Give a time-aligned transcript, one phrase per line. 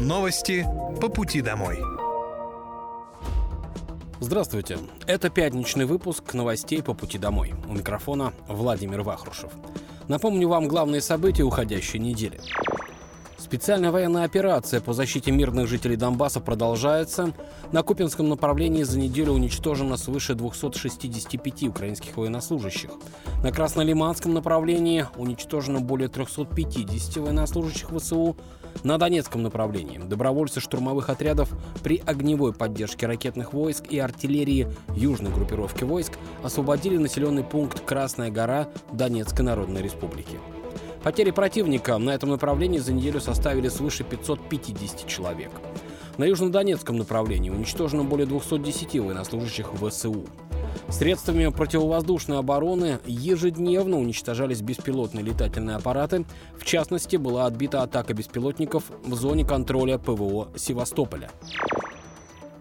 [0.00, 0.64] Новости
[1.00, 1.80] по пути домой.
[4.20, 4.78] Здравствуйте.
[5.08, 7.52] Это пятничный выпуск новостей по пути домой.
[7.68, 9.50] У микрофона Владимир Вахрушев.
[10.06, 12.40] Напомню вам главные события уходящей недели.
[13.38, 17.32] Специальная военная операция по защите мирных жителей Донбасса продолжается.
[17.70, 22.90] На Купинском направлении за неделю уничтожено свыше 265 украинских военнослужащих.
[23.44, 28.36] На Краснолиманском направлении уничтожено более 350 военнослужащих ВСУ.
[28.82, 31.48] На Донецком направлении добровольцы штурмовых отрядов
[31.84, 34.66] при огневой поддержке ракетных войск и артиллерии
[34.96, 40.38] южной группировки войск освободили населенный пункт Красная гора Донецкой Народной Республики.
[41.02, 45.50] Потери противника на этом направлении за неделю составили свыше 550 человек.
[46.16, 50.24] На южнодонецком направлении уничтожено более 210 военнослужащих ВСУ.
[50.88, 56.24] Средствами противовоздушной обороны ежедневно уничтожались беспилотные летательные аппараты.
[56.56, 61.30] В частности, была отбита атака беспилотников в зоне контроля ПВО Севастополя.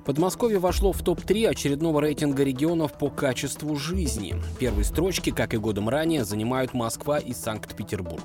[0.08, 4.36] Подмосковье вошло в топ-3 очередного рейтинга регионов по качеству жизни.
[4.58, 8.24] Первые строчки, как и годом ранее, занимают Москва и Санкт-Петербург.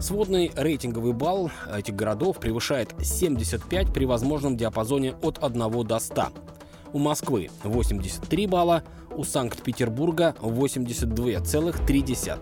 [0.00, 6.28] Сводный рейтинговый балл этих городов превышает 75 при возможном диапазоне от 1 до 100.
[6.94, 8.82] У Москвы 83 балла,
[9.14, 12.38] у Санкт-Петербурга 82,3.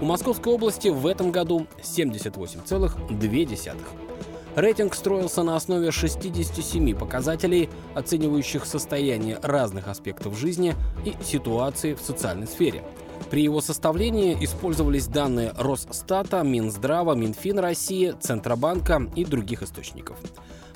[0.00, 4.09] У Московской области в этом году 78,2.
[4.56, 12.46] Рейтинг строился на основе 67 показателей, оценивающих состояние разных аспектов жизни и ситуации в социальной
[12.46, 12.82] сфере.
[13.30, 20.16] При его составлении использовались данные Росстата, Минздрава, Минфин России, Центробанка и других источников.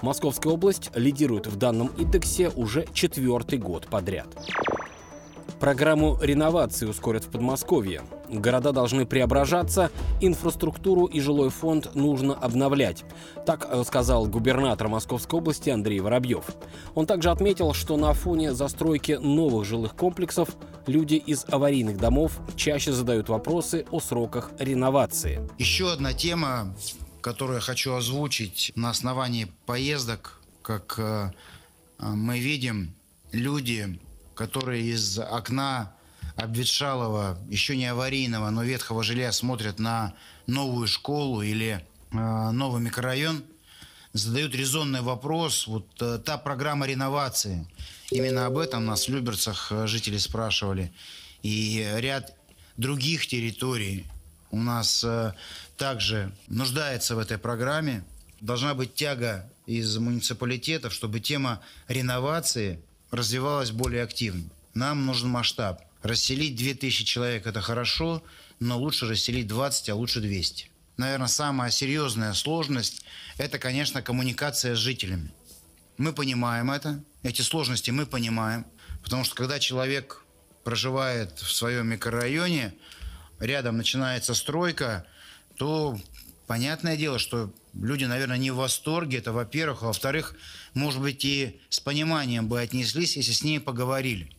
[0.02, 4.28] Московская область лидирует в данном индексе уже четвертый год подряд.
[5.58, 8.02] Программу реновации ускорят в Подмосковье.
[8.28, 13.04] Города должны преображаться, инфраструктуру и жилой фонд нужно обновлять.
[13.46, 16.44] Так э, сказал губернатор Московской области Андрей Воробьев.
[16.94, 20.50] Он также отметил, что на фоне застройки новых жилых комплексов
[20.86, 25.48] люди из аварийных домов чаще задают вопросы о сроках реновации.
[25.58, 26.74] Еще одна тема,
[27.20, 31.30] которую я хочу озвучить на основании поездок, как э,
[31.98, 32.94] мы видим,
[33.32, 33.98] люди
[34.34, 35.94] которые из окна
[36.36, 40.14] обветшалого, еще не аварийного, но ветхого жилья смотрят на
[40.46, 43.44] новую школу или э, новый микрорайон,
[44.12, 45.66] задают резонный вопрос.
[45.66, 47.66] Вот э, та программа реновации,
[48.10, 50.92] именно об этом нас в Люберцах э, жители спрашивали.
[51.42, 52.36] И ряд
[52.76, 54.06] других территорий
[54.50, 55.34] у нас э,
[55.76, 58.04] также нуждается в этой программе.
[58.40, 62.80] Должна быть тяга из муниципалитетов, чтобы тема реновации–
[63.14, 64.44] развивалась более активно.
[64.74, 65.80] Нам нужен масштаб.
[66.04, 68.22] Расселить 2000 человек– это хорошо,
[68.60, 70.70] но лучше расселить 20, а лучше 200.
[70.98, 73.06] Наверное, самая серьезная сложность–
[73.38, 75.32] это, конечно, коммуникация с жителями.
[75.96, 78.66] Мы понимаем это, эти сложности мы понимаем,
[79.02, 80.22] потому что когда человек
[80.62, 82.74] проживает в своем микрорайоне,
[83.40, 85.06] рядом начинается стройка,
[85.56, 85.98] то
[86.46, 89.82] понятное дело, что люди, наверное, не в восторге, это во-первых.
[89.82, 90.34] А во-вторых,
[90.74, 94.36] может быть, и с пониманием бы отнеслись, если с ними поговорили.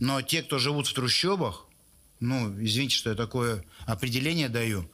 [0.00, 1.66] Но те, кто живут в трущобах,
[2.20, 4.90] ну, извините, что я такое определение даю,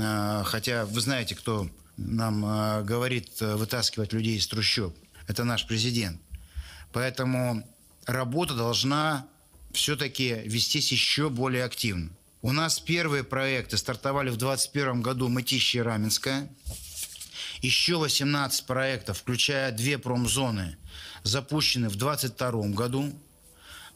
[0.00, 4.96] а, хотя вы знаете, кто нам а, говорит э, вытаскивать людей из трущоб.
[5.28, 6.20] Это наш президент.
[6.92, 7.66] Поэтому
[8.06, 9.26] работа должна
[9.72, 12.10] все-таки вестись еще более активно.
[12.40, 16.48] У нас первые проекты стартовали в 2021 году Мытищи и Раменская.
[17.60, 20.76] Еще 18 проектов, включая две промзоны,
[21.22, 23.12] запущены в 2022 году.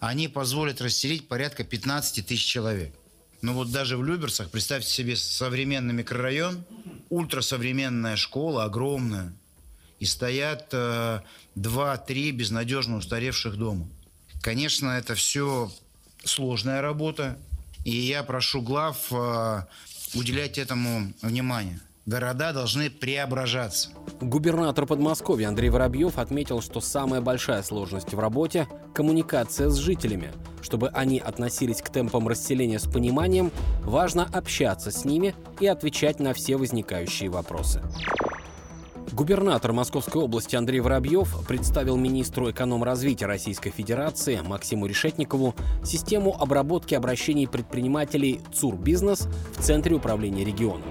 [0.01, 2.95] Они позволят расселить порядка 15 тысяч человек.
[3.43, 6.65] Но вот даже в Люберцах, представьте себе современный микрорайон,
[7.11, 9.33] ультрасовременная школа, огромная,
[10.01, 11.21] и стоят э,
[11.57, 13.89] 2-3 безнадежно устаревших дома.
[14.43, 15.73] Конечно, это все
[16.25, 17.39] сложная работа,
[17.85, 19.63] и я прошу глав э,
[20.15, 21.81] уделять этому внимание.
[22.07, 23.89] Города должны преображаться.
[24.21, 30.33] Губернатор Подмосковья Андрей Воробьев отметил, что самая большая сложность в работе– коммуникация с жителями.
[30.63, 33.51] Чтобы они относились к темпам расселения с пониманием,
[33.83, 37.83] важно общаться с ними и отвечать на все возникающие вопросы.
[39.11, 47.49] Губернатор Московской области Андрей Воробьев представил министру эконом-развития Российской Федерации Максиму Решетникову систему обработки обращений
[47.49, 49.27] предпринимателей ЦУР «Бизнес»
[49.57, 50.85] в Центре управления регионом.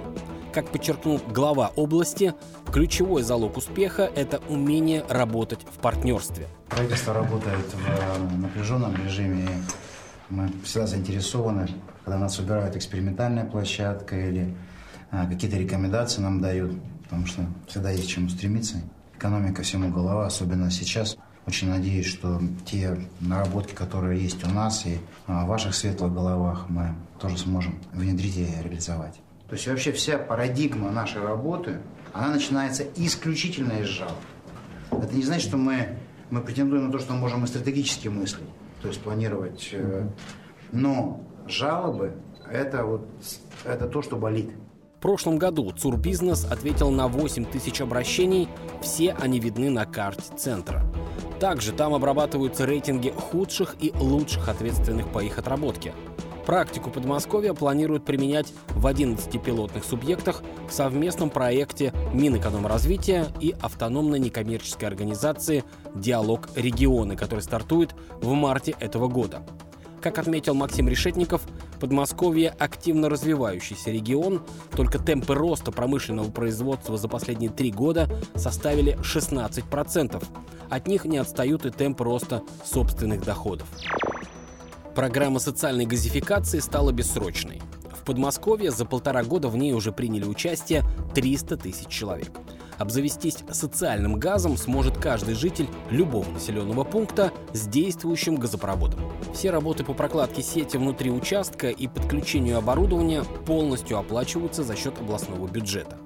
[0.56, 2.34] Как подчеркнул глава области,
[2.72, 6.48] ключевой залог успеха– это умение работать в партнерстве.
[6.70, 9.50] Правительство работает в э, напряженном режиме.
[10.30, 11.68] Мы всегда заинтересованы,
[12.06, 14.56] когда нас выбирают экспериментальная площадка или
[15.12, 16.72] э, какие-то рекомендации нам дают,
[17.04, 18.78] потому что всегда есть к чему стремиться.
[19.18, 21.18] экономика всему голова, особенно сейчас.
[21.46, 26.68] Очень надеюсь, что те наработки, которые есть у нас и а, в ваших светлых головах,
[26.70, 29.20] мы тоже сможем внедрить и реализовать.
[29.56, 31.80] То есть вообще вся парадигма нашей работы,
[32.12, 34.18] она начинается исключительно из жалоб.
[34.92, 35.98] Это не значит, что мы,
[36.30, 38.50] мы претендуем на то, что мы можем и стратегически мыслить,
[38.82, 39.70] то есть планировать.
[39.72, 40.10] Э,
[40.74, 42.18] но жалобы–
[42.52, 43.08] это, вот,
[43.64, 44.50] это то, что болит.
[44.98, 48.50] В прошлом году ЦУР Бизнес ответил на 8 тысяч обращений,
[48.82, 50.84] все они видны на карте центра.
[51.40, 55.94] Также там обрабатываются рейтинги худших и лучших ответственных по их отработке.
[56.46, 64.88] Практику Подмосковья планируют применять в 11 пилотных субъектах в совместном проекте Минэкономразвития и автономной некоммерческой
[64.88, 65.64] организации
[65.96, 69.44] «Диалог регионы», который стартует в марте этого года.
[70.02, 71.42] Как отметил Максим Решетников,
[71.80, 74.44] Подмосковье– активно развивающийся регион,
[74.76, 80.24] только темпы роста промышленного производства за последние три года составили 16%.
[80.70, 83.68] От них не отстают и темпы роста собственных доходов.
[84.96, 87.62] Программа социальной газификации стала бессрочной.
[87.92, 92.32] В Подмосковье за полтора года в ней уже приняли участие 300 тысяч человек.
[92.78, 99.02] Обзавестись социальным газом сможет каждый житель любого населенного пункта с действующим газопроводом.
[99.34, 105.46] Все работы по прокладке сети внутри участка и подключению оборудования полностью оплачиваются за счет областного
[105.48, 105.98] бюджета.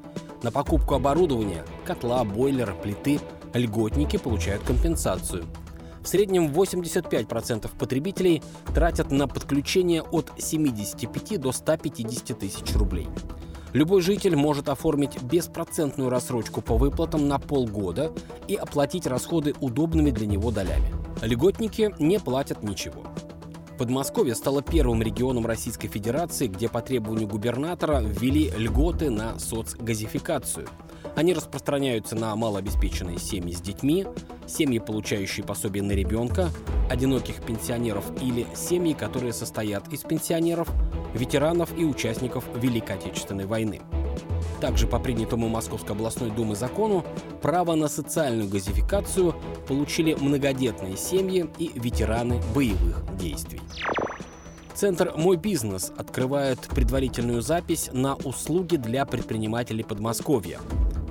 [0.42, 3.20] На покупку оборудования, котла, бойлера, плиты
[3.54, 5.46] льготники получают компенсацию.
[6.04, 8.42] В среднем 85% потребителей
[8.74, 13.08] тратят на подключение от 75 до 150 тысяч рублей.
[13.74, 18.12] Любой житель может оформить беспроцентную рассрочку по выплатам на полгода
[18.48, 20.92] и оплатить расходы удобными для него долями.
[21.22, 23.04] Льготники не платят ничего.
[23.78, 30.68] Подмосковье стало первым регионом Российской Федерации, где по требованию губернатора ввели льготы на соцгазификацию–
[31.16, 34.06] они распространяются на малообеспеченные семьи с детьми,
[34.48, 36.50] семьи, получающие пособие на ребенка,
[36.90, 40.70] одиноких пенсионеров или семьи, которые состоят из пенсионеров,
[41.14, 43.82] ветеранов и участников Великой Отечественной войны.
[44.62, 47.06] Также по принятому Московской областной думы закону
[47.42, 49.36] право на социальную газификацию
[49.68, 53.62] получили многодетные семьи и ветераны боевых действий.
[54.74, 60.60] Центр «Мой бизнес» открывает предварительную запись на услуги для предпринимателей Подмосковья.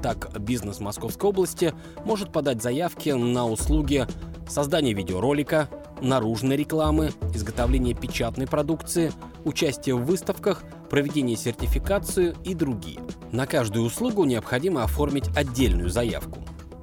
[0.08, 1.74] Так, бизнес Московской области
[2.06, 4.06] может подать заявки на услуги
[4.48, 5.68] создания видеоролика,
[6.00, 9.12] наружной рекламы, изготовления печатной продукции,
[9.44, 13.00] участие в выставках, проведение сертификации и другие.
[13.32, 16.38] На каждую услугу необходимо оформить отдельную заявку.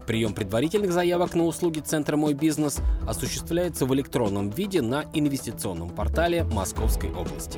[0.05, 2.77] Прием предварительных заявок на услуги Центра «Мой бизнес»
[3.07, 7.57] осуществляется в электронном виде на инвестиционном портале Московской области.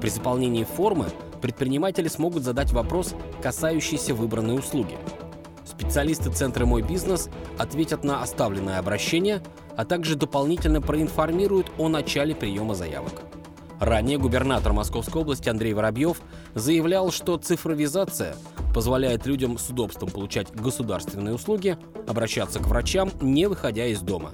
[0.00, 4.96] При заполнении формы предприниматели смогут задать вопрос, касающийся выбранной услуги.
[5.64, 7.28] Специалисты Центра «Мой бизнес»
[7.58, 9.42] ответят на оставленное обращение,
[9.76, 13.22] а также дополнительно проинформируют о начале приема заявок.
[13.78, 16.22] Ранее губернатор Московской области Андрей Воробьев
[16.54, 18.34] заявлял, что цифровизация
[18.74, 24.32] позволяет людям с удобством получать государственные услуги, обращаться к врачам, не выходя из дома.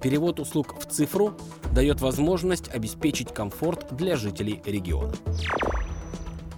[0.00, 1.34] Перевод услуг в цифру
[1.72, 5.14] дает возможность обеспечить комфорт для жителей региона.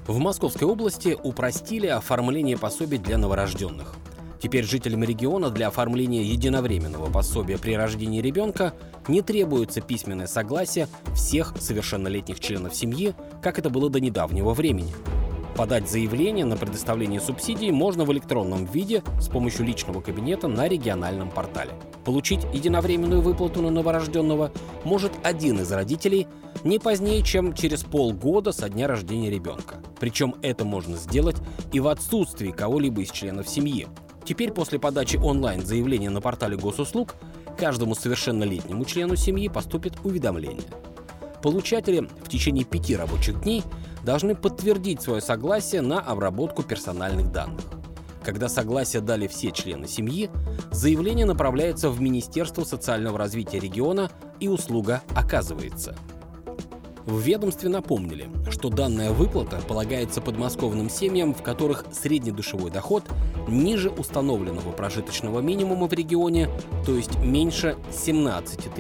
[0.07, 3.95] В Московской области упростили оформление пособий для новорожденных.
[4.39, 8.75] Теперь жителям региона для оформления единовременного пособия при рождении ребенка
[9.09, 14.93] не требуется письменное согласие всех совершеннолетних членов семьи, как это было до недавнего времени.
[15.57, 21.31] Подать заявление на предоставление субсидий можно в электронном виде с помощью личного кабинета на региональном
[21.31, 21.71] портале.
[22.05, 24.51] Получить единовременную выплату на новорожденного
[24.83, 26.27] может один из родителей
[26.65, 29.77] не позднее, чем через полгода со дня рождения ребенка.
[30.01, 31.37] Причем это можно сделать
[31.73, 33.87] и в отсутствии кого-либо из членов семьи.
[34.25, 37.15] Теперь после подачи онлайн заявления на портале госуслуг
[37.57, 40.67] каждому совершеннолетнему члену семьи поступит уведомление.
[41.43, 43.63] Получатели в течение пяти рабочих дней
[44.05, 47.61] должны подтвердить свое согласие на обработку персональных данных.
[48.23, 50.31] Когда согласие дали все члены семьи,
[50.71, 55.97] заявление направляется в Министерство социального развития региона и услуга оказывается–
[57.07, 63.05] в ведомстве напомнили, что данная выплата полагается подмосковным семьям, в которых средний душевой доход
[63.47, 66.49] ниже установленного прожиточного минимума в регионе,
[66.87, 68.71] то есть меньше 17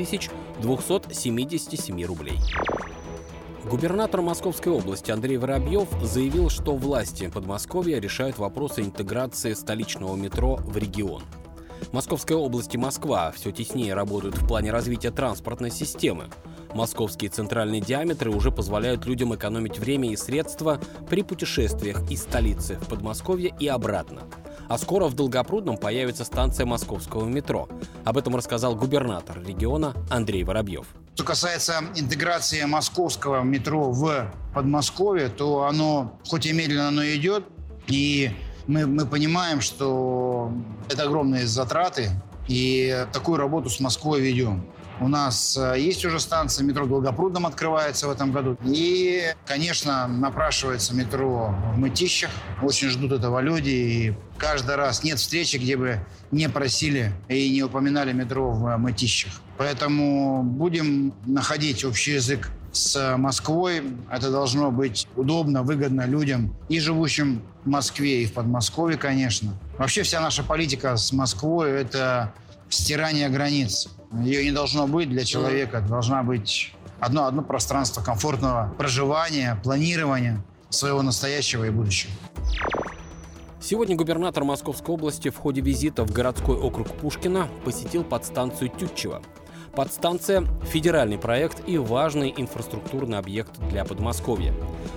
[0.62, 2.38] 277 рублей.
[3.70, 10.76] Губернатор Московской области Андрей Воробьев заявил, что власти Подмосковья решают вопросы интеграции столичного метро в
[10.76, 11.22] регион.
[11.90, 16.26] Московская область и Москва все теснее работают в плане развития транспортной системы.
[16.74, 20.78] Московские центральные диаметры уже позволяют людям экономить время и средства
[21.08, 24.22] при путешествиях из столицы в Подмосковье и обратно.
[24.68, 27.68] А скоро в Долгопрудном появится станция московского метро.
[28.04, 30.86] Об этом рассказал губернатор региона Андрей Воробьев.
[31.14, 37.44] Что касается интеграции московского метро в Подмосковье, то оно, хоть и медленно, но идет.
[37.86, 38.30] И
[38.66, 40.50] мы, мы понимаем, что
[40.88, 42.10] это огромные затраты,
[42.48, 44.66] и такую работу с Москвой ведем.
[45.00, 48.56] У нас э, есть уже станция метро Долгопрудном открывается в этом году.
[48.64, 52.30] И, конечно, напрашивается метро в Мытищах.
[52.62, 53.70] Очень ждут этого люди.
[53.70, 55.98] И каждый раз нет встречи, где бы
[56.30, 59.32] не просили и не упоминали метро в Мытищах.
[59.58, 63.82] Поэтому будем находить общий язык с Москвой.
[64.10, 69.54] Это должно быть удобно, выгодно людям и живущим в Москве, и в Подмосковье, конечно.
[69.78, 72.34] Вообще вся наша политика с Москвой– это
[72.68, 73.88] стирание границ.
[74.22, 75.80] Ее не должно быть для человека.
[75.80, 82.12] Должна быть одно, одно пространство комфортного проживания, планирования своего настоящего и будущего.
[83.60, 89.22] Сегодня губернатор Московской области в ходе визита в городской округ Пушкина посетил подстанцию Тютчева–
[89.76, 94.54] Подстанция– федеральный проект и важный инфраструктурный объект для Подмосковья.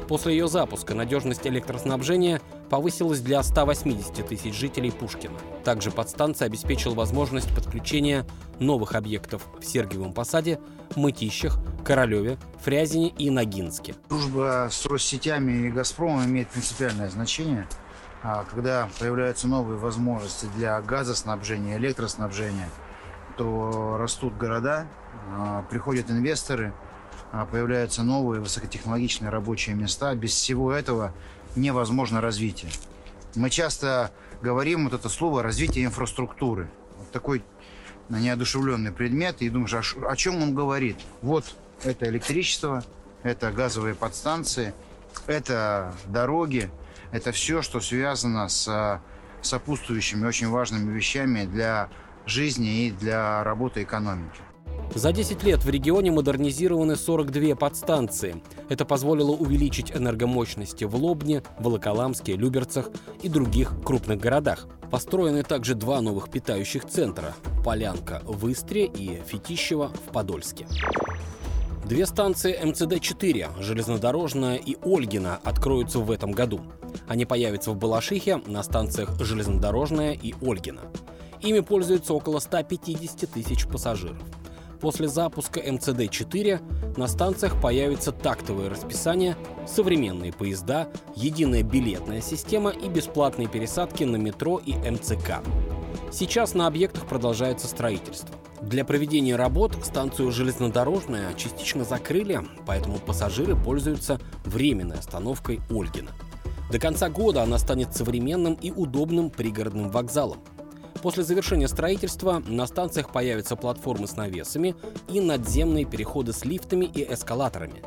[0.08, 5.34] После ее запуска надежность электроснабжения повысилась для 180 тысяч жителей Пушкина.
[5.64, 8.24] Также подстанция обеспечила возможность подключения
[8.60, 10.60] новых объектов в Сергиевом Посаде,
[10.96, 13.96] Мытищах, Королеве, Фрязине и Ногинске.
[14.10, 17.68] Дружба с Россетями и Газпромом имеет принципиальное значение.
[18.22, 22.70] А когда появляются новые возможности для газоснабжения, электроснабжения–
[23.38, 24.88] то растут города,
[25.32, 26.74] а, приходят инвесторы,
[27.32, 30.14] а, появляются новые высокотехнологичные рабочие места.
[30.16, 31.14] Без всего этого
[31.56, 32.72] невозможно развитие.
[33.36, 36.70] Мы часто говорим вот это слово развитие инфраструктуры.
[36.98, 37.44] Вот такой
[38.10, 40.98] неодушевленный предмет, и думаешь, а о чем он говорит?
[41.22, 42.84] Вот это электричество,
[43.24, 44.74] это газовые подстанции,
[45.28, 46.70] это дороги,
[47.12, 49.02] это все, что связано с
[49.42, 51.90] сопутствующими очень важными вещами для
[52.28, 54.42] жизни и для работы экономики.
[54.96, 58.42] За 10 лет в регионе модернизированы 42 подстанции.
[58.70, 62.90] Это позволило увеличить энергомощности в Лобне, Волоколамске, Люберцах
[63.22, 64.68] и других крупных городах.
[64.90, 70.68] Построены также два новых питающих центра– Полянка в Истре и Фетищево в Подольске.
[71.88, 76.60] Две станции МЦД-4, железнодорожная и Ольгина, откроются в этом году.
[77.08, 80.82] Они появятся в Балашихе на станциях железнодорожная и Ольгина.
[81.40, 84.18] Ими пользуются около 150 тысяч пассажиров.
[84.82, 93.48] После запуска МЦД-4 на станциях появится тактовое расписание, современные поезда, единая билетная система и бесплатные
[93.48, 95.42] пересадки на метро и МЦК.
[96.12, 98.36] Сейчас на объектах продолжается строительство.
[98.62, 106.12] Для проведения работ станцию железнодорожная частично закрыли, поэтому пассажиры пользуются временной остановкой Ольгина.
[106.72, 110.40] До конца года она станет современным и удобным пригородным вокзалом.
[111.02, 114.76] После завершения строительства на станциях появятся платформы с навесами
[115.08, 117.84] и надземные переходы с лифтами и эскалаторами.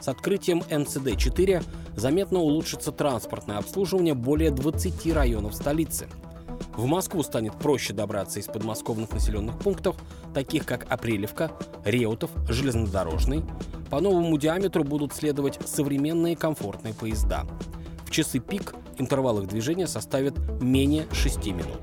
[0.00, 1.64] С открытием МЦД-4
[1.96, 6.08] заметно улучшится транспортное обслуживание более 20 районов столицы.
[6.76, 9.96] В Москву станет проще добраться из подмосковных населенных пунктов,
[10.34, 11.52] таких как Апрелевка,
[11.84, 13.44] Реутов, Железнодорожный.
[13.90, 17.46] По новому диаметру будут следовать современные комфортные поезда.
[18.06, 21.80] В часы пик интервал их движения составит менее 6 минут.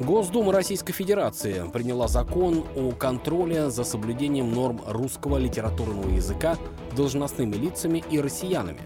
[0.00, 6.58] Госдума Российской Федерации приняла закон о контроле за соблюдением норм русского литературного языка
[6.96, 8.80] должностными лицами и россиянами.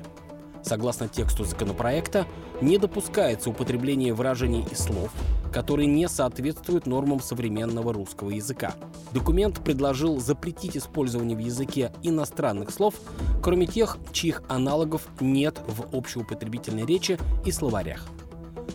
[0.62, 2.27] Согласно тексту законопроекта,
[2.61, 5.11] не допускается употребление выражений и слов,
[5.53, 8.75] которые не соответствуют нормам современного русского языка.
[9.12, 12.95] Документ предложил запретить использование в языке иностранных слов,
[13.43, 18.07] кроме тех, чьих аналогов нет в общеупотребительной речи и словарях.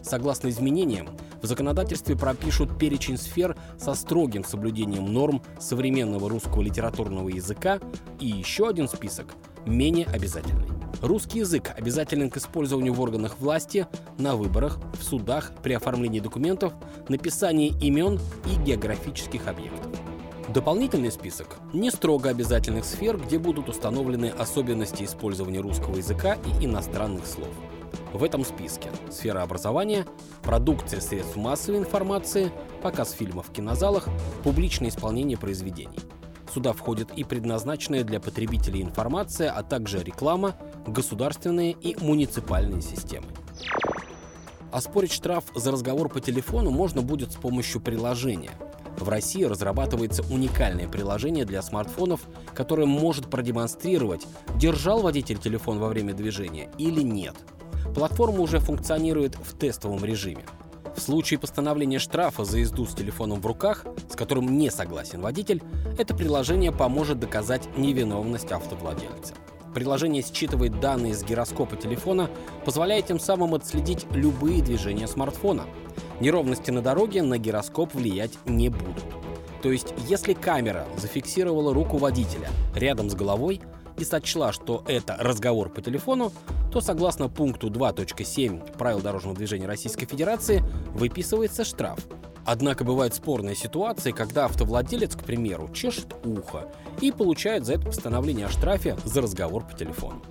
[0.01, 1.07] Согласно изменениям,
[1.41, 7.79] в законодательстве пропишут перечень сфер со строгим соблюдением норм современного русского литературного языка
[8.19, 9.35] и еще один список
[9.65, 10.72] менее обязательный.
[11.03, 16.71] Русский язык обязателен к использованию в органах власти, на выборах, в судах, при оформлении документов,
[17.09, 19.91] написании имен и географических объектов.
[20.47, 27.27] Дополнительный список не строго обязательных сфер, где будут установлены особенности использования русского языка и иностранных
[27.27, 27.51] слов.
[28.13, 30.05] В этом списке сфера образования,
[30.41, 32.49] продукция средств массовой информации,
[32.81, 34.07] показ фильмов в кинозалах,
[34.45, 35.99] публичное исполнение произведений.
[36.53, 40.55] Сюда входит и предназначенная для потребителей информация, а также реклама,
[40.87, 43.27] государственные и муниципальные системы.
[44.71, 48.51] Оспорить штраф за разговор по телефону можно будет с помощью приложения.
[48.97, 52.21] В России разрабатывается уникальное приложение для смартфонов,
[52.53, 54.25] которое может продемонстрировать,
[54.55, 57.35] держал водитель телефон во время движения или нет–
[57.93, 60.43] Платформа уже функционирует в тестовом режиме.
[60.95, 65.61] В случае постановления штрафа за езду с телефоном в руках, с которым не согласен водитель,
[65.97, 69.33] это приложение поможет доказать невиновность автовладельца.
[69.73, 72.29] Приложение считывает данные с гироскопа телефона,
[72.65, 75.65] позволяя тем самым отследить любые движения смартфона.
[76.19, 79.03] Неровности на дороге на гироскоп влиять не будут.
[79.61, 83.61] То есть, если камера зафиксировала руку водителя рядом с головой
[83.97, 86.31] и сочла, что это разговор по телефону,
[86.71, 90.63] то согласно пункту 2.7 правил дорожного движения Российской Федерации
[90.93, 91.99] выписывается штраф.
[92.45, 96.67] Однако бывают спорные ситуации, когда автовладелец, к примеру, чешет ухо
[97.01, 100.21] и получает за это постановление о штрафе за разговор по телефону.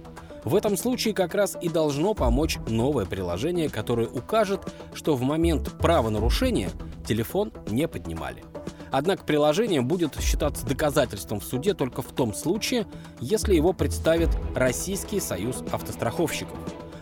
[0.45, 4.61] В этом случае как раз и должно помочь новое приложение, которое укажет,
[4.93, 6.71] что в момент правонарушения
[7.07, 8.43] телефон не поднимали.
[8.91, 12.87] Однако приложение будет считаться доказательством в суде только в том случае,
[13.21, 16.59] если его представит Российский союз автостраховщиков.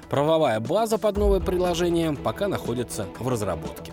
[0.08, 3.92] Правовая база под новое приложение пока находится в разработке.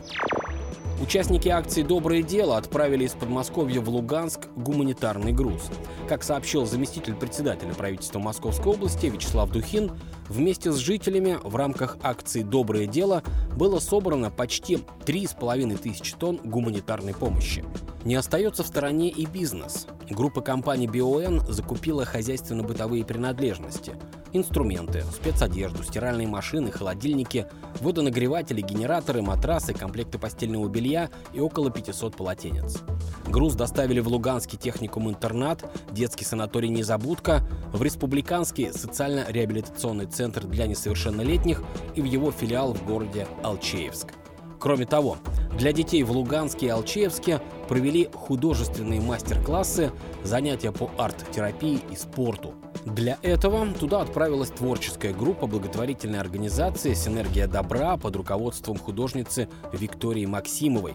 [1.00, 5.70] Участники акции «Доброе дело» отправили из Подмосковья в Луганск гуманитарный груз.
[6.10, 9.92] Как сообщил заместитель председателя правительства Московской области Вячеслав Духин,
[10.28, 13.22] вместе с жителями в рамках акции «Доброе дело»
[13.56, 17.64] было собрано почти 3,5 тысячи тонн гуманитарной помощи.
[18.04, 19.86] Не остается в стороне и бизнес.
[20.10, 23.94] Группа компаний «Биоэн» закупила хозяйственно-бытовые принадлежности–
[24.34, 27.48] инструменты, спецодежду, стиральные машины, холодильники,
[27.82, 32.80] водонагреватели, генераторы, матрасы, комплекты постельного белья и около 500 полотенец.
[33.28, 41.62] Груз доставили в Луганский техникум-интернат, детский санаторий «Незабудка», в Республиканский социально-реабилитационный центр для несовершеннолетних
[41.96, 44.14] и в его филиал в городе Алчеевск.
[44.60, 45.18] Кроме того,
[45.58, 49.92] для детей в Луганске и Алчеевске провели художественные мастер-классы,
[50.24, 52.54] занятия по арт-терапии и спорту.
[52.86, 60.94] Для этого туда отправилась творческая группа благотворительной организации «Синергия добра» под руководством художницы Виктории Максимовой.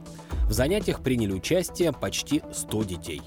[0.48, 3.22] В занятиях приняли участие почти 100 детей.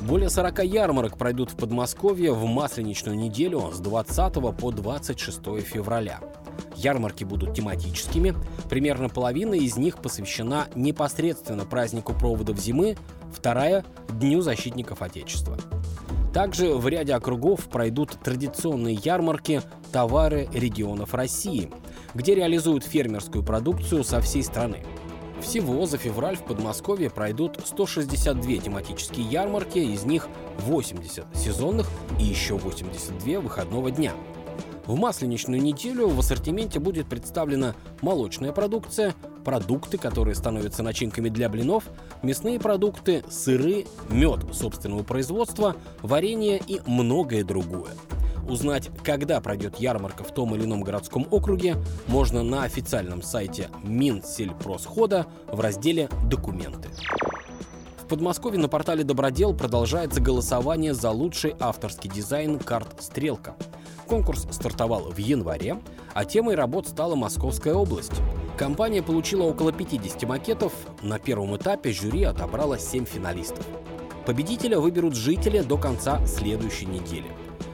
[0.00, 6.20] Более 40 ярмарок пройдут в Подмосковье в Масленичную неделю с 20 по 26 февраля.
[6.76, 8.34] Ярмарки будут тематическими,
[8.68, 12.96] примерно половина из них посвящена непосредственно празднику проводов зимы,
[13.32, 15.56] вторая– Дню защитников Отечества.
[16.32, 21.70] Также в ряде округов пройдут традиционные ярмарки «Товары регионов России»,
[22.14, 24.84] где реализуют фермерскую продукцию со всей страны.
[25.42, 30.28] Всего за февраль в Подмосковье пройдут 162 тематические ярмарки, из них
[30.58, 34.12] 80 сезонных и еще 82 выходного дня–
[34.86, 39.14] в масленичную неделю в ассортименте будет представлена молочная продукция,
[39.44, 41.84] продукты, которые становятся начинками для блинов,
[42.22, 47.92] мясные продукты, сыры, мед собственного производства, варенье и многое другое.
[48.48, 51.76] Узнать, когда пройдет ярмарка в том или ином городском округе,
[52.08, 56.88] можно на официальном сайте Минсельпросхода в разделе «Документы».
[58.10, 63.54] Подмосковье на портале «Добродел» продолжается голосование за лучший авторский дизайн карт «Стрелка».
[64.08, 65.78] Конкурс стартовал в январе,
[66.12, 68.20] а темой работ стала Московская область.
[68.58, 70.72] Компания получила около 50 макетов.
[71.02, 73.64] На первом этапе жюри отобрало 7 финалистов.
[74.26, 77.28] Победителя выберут жители до конца следующей недели.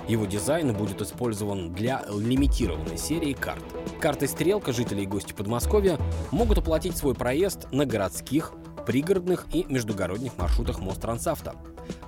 [0.06, 3.64] Его дизайн будет использован для лимитированной серии карт.
[4.02, 5.98] Карты «Стрелка» жители и гости Подмосковья
[6.30, 8.52] могут оплатить свой проезд на городских,
[8.86, 11.56] пригородных и междугородних маршрутах Мострансавто.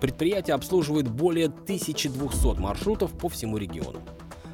[0.01, 4.01] Предприятие обслуживает более 1200 маршрутов по всему региону.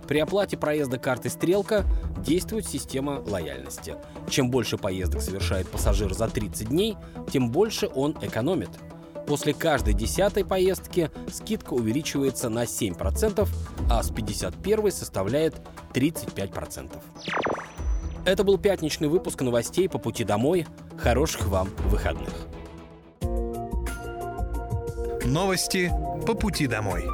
[0.09, 1.85] При оплате проезда карты «Стрелка»
[2.19, 3.97] действует система лояльности.
[4.29, 6.97] Чем больше поездок совершает пассажир за 30 дней,
[7.31, 8.71] тем больше он экономит.
[9.27, 13.49] После каждой десятой поездки скидка увеличивается на 7%,
[13.91, 15.55] а с 51 составляет
[15.95, 16.91] 35%.
[18.27, 20.67] Это был пятничный выпуск новостей по пути домой.
[20.99, 22.47] Хороших вам выходных.
[25.25, 25.91] Новости
[26.27, 27.05] по пути домой.